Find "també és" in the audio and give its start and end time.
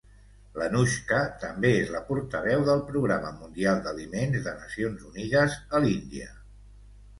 1.43-1.91